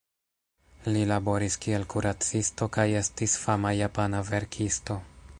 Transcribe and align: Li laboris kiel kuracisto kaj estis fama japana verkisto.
Li 0.93 1.01
laboris 1.09 1.57
kiel 1.65 1.85
kuracisto 1.93 2.67
kaj 2.77 2.85
estis 3.01 3.35
fama 3.43 3.75
japana 3.81 4.23
verkisto. 4.31 4.97